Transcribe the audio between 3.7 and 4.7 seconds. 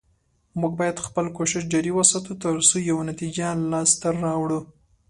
لاسته راوړو